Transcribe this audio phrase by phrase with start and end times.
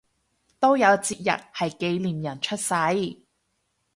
[0.59, 2.73] 都有節日係紀念人出世